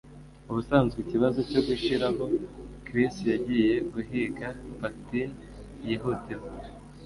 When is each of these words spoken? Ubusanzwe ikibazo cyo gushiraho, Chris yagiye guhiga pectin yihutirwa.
Ubusanzwe 0.49 0.97
ikibazo 1.01 1.39
cyo 1.49 1.61
gushiraho, 1.67 2.23
Chris 2.85 3.15
yagiye 3.31 3.73
guhiga 3.93 4.47
pectin 4.79 5.29
yihutirwa. 5.85 6.49